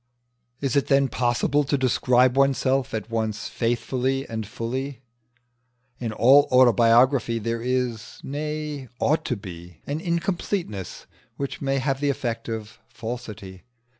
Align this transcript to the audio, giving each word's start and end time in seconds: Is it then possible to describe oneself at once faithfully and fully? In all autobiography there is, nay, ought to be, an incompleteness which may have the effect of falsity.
Is 0.61 0.75
it 0.75 0.87
then 0.87 1.09
possible 1.09 1.63
to 1.63 1.77
describe 1.77 2.35
oneself 2.35 2.91
at 2.91 3.11
once 3.11 3.47
faithfully 3.47 4.27
and 4.27 4.47
fully? 4.47 5.03
In 5.99 6.11
all 6.11 6.47
autobiography 6.51 7.37
there 7.37 7.61
is, 7.61 8.19
nay, 8.23 8.87
ought 8.97 9.23
to 9.25 9.35
be, 9.35 9.77
an 9.85 10.01
incompleteness 10.01 11.05
which 11.37 11.61
may 11.61 11.77
have 11.77 11.99
the 11.99 12.09
effect 12.09 12.49
of 12.49 12.79
falsity. 12.87 13.61